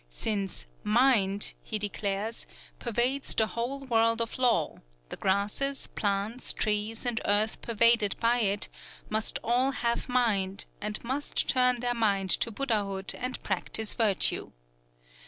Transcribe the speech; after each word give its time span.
"Since 0.09 0.65
Mind," 0.83 1.53
he 1.61 1.77
declares, 1.77 2.47
"pervades 2.79 3.35
the 3.35 3.45
whole 3.45 3.81
World 3.81 4.19
of 4.19 4.39
Law, 4.39 4.79
the 5.09 5.15
grasses, 5.15 5.85
plants, 5.85 6.53
trees, 6.53 7.05
and 7.05 7.21
earth 7.23 7.61
pervaded 7.61 8.15
by 8.19 8.39
it 8.39 8.67
must 9.11 9.37
all 9.43 9.69
have 9.69 10.09
mind, 10.09 10.65
and 10.81 10.97
must 11.03 11.47
turn 11.47 11.81
their 11.81 11.93
mind 11.93 12.31
to 12.31 12.49
Buddhahood 12.49 13.13
and 13.15 13.43
practise 13.43 13.93
virtue. 13.93 14.51